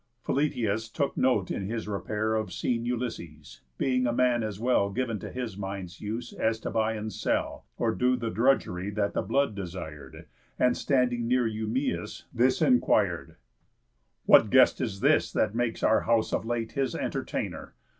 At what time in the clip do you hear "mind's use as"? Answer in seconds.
5.57-6.59